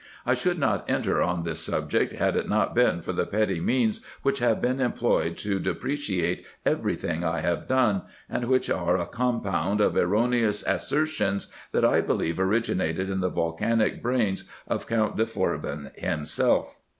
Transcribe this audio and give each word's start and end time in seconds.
I 0.25 0.33
should 0.33 0.57
not 0.57 0.89
enter 0.89 1.21
on 1.21 1.43
this 1.43 1.59
subject, 1.59 2.11
had 2.13 2.35
it 2.35 2.49
not 2.49 2.73
been 2.73 3.01
for 3.03 3.13
the 3.13 3.27
petty 3.27 3.59
means 3.59 4.03
which 4.23 4.39
have 4.39 4.59
been 4.59 4.81
em 4.81 4.93
ployed 4.93 5.37
to 5.37 5.59
depreciate 5.59 6.43
every 6.65 6.95
thing 6.95 7.23
I 7.23 7.41
have 7.41 7.67
done, 7.67 8.01
and 8.27 8.45
which 8.45 8.67
are 8.67 8.97
a 8.97 9.05
compound 9.05 9.79
of 9.79 9.95
erroneous 9.95 10.63
assertions, 10.65 11.51
that 11.71 11.85
I 11.85 12.01
believe 12.01 12.39
originated 12.39 13.11
in 13.11 13.19
the 13.19 13.29
volcanic 13.29 14.01
brains 14.01 14.45
of 14.67 14.87
Count 14.87 15.17
de 15.17 15.25
Forbin 15.27 15.91
himself. 15.93 16.75